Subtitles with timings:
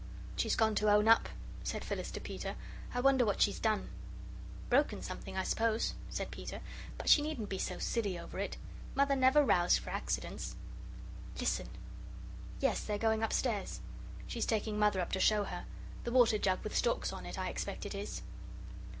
[0.35, 1.29] "She's gone to own up,"
[1.63, 2.55] said Phyllis to Peter;
[2.91, 3.89] "I wonder what she's done."
[4.67, 6.61] "Broken something, I suppose," said Peter,
[6.97, 8.57] "but she needn't be so silly over it.
[8.95, 10.55] Mother never rows for accidents.
[11.39, 11.69] Listen!
[12.61, 13.79] Yes, they're going upstairs.
[14.25, 15.65] She's taking Mother up to show her
[16.03, 18.23] the water jug with storks on it, I expect it is."